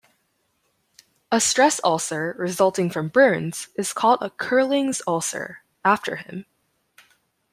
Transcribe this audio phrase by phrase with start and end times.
[1.31, 6.45] A stress ulcer resulting from burns is called a Curling's ulcer after him.